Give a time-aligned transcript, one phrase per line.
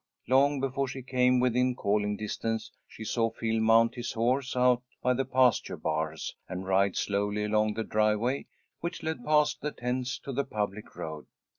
[0.27, 5.13] Long before she came within calling distance, she saw Phil mount his horse out by
[5.13, 8.47] the pasture bars, and ride slowly along the driveway
[8.79, 11.27] which led past the tents to the public road.